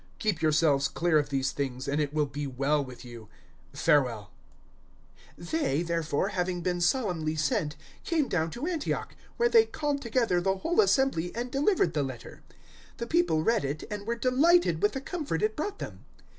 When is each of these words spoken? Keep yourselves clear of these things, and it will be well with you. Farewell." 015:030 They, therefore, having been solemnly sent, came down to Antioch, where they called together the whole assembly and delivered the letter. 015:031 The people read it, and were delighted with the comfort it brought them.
Keep 0.17 0.41
yourselves 0.41 0.87
clear 0.87 1.19
of 1.19 1.29
these 1.29 1.51
things, 1.51 1.87
and 1.87 2.01
it 2.01 2.11
will 2.11 2.25
be 2.25 2.47
well 2.47 2.83
with 2.83 3.05
you. 3.05 3.29
Farewell." 3.71 4.31
015:030 5.39 5.49
They, 5.51 5.83
therefore, 5.83 6.29
having 6.29 6.61
been 6.61 6.81
solemnly 6.81 7.35
sent, 7.35 7.75
came 8.03 8.27
down 8.27 8.49
to 8.49 8.65
Antioch, 8.65 9.13
where 9.37 9.47
they 9.47 9.65
called 9.67 10.01
together 10.01 10.41
the 10.41 10.57
whole 10.57 10.81
assembly 10.81 11.31
and 11.35 11.51
delivered 11.51 11.93
the 11.93 12.01
letter. 12.01 12.41
015:031 12.95 12.97
The 12.97 13.07
people 13.07 13.43
read 13.43 13.63
it, 13.63 13.83
and 13.91 14.07
were 14.07 14.15
delighted 14.15 14.81
with 14.81 14.93
the 14.93 15.01
comfort 15.01 15.43
it 15.43 15.55
brought 15.55 15.77
them. 15.77 16.03